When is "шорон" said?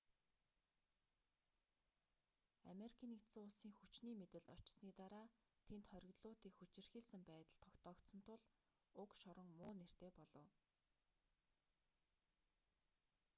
9.21-9.49